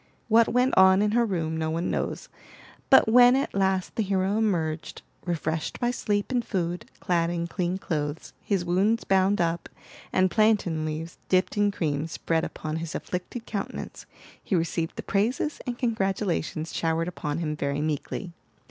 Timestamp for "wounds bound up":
8.65-9.69